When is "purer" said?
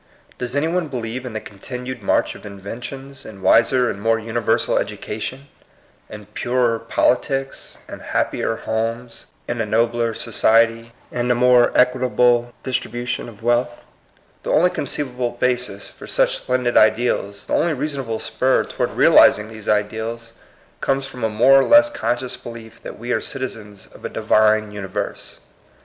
6.25-6.79